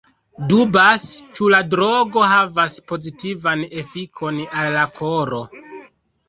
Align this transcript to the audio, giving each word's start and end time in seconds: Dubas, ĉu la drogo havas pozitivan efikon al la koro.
Dubas, 0.51 1.03
ĉu 1.39 1.49
la 1.55 1.59
drogo 1.73 2.23
havas 2.31 2.79
pozitivan 2.93 3.63
efikon 3.83 4.41
al 4.63 4.73
la 4.79 4.89
koro. 4.97 5.45